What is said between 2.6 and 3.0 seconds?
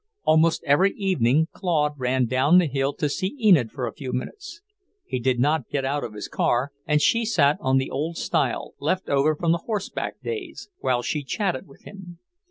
the mill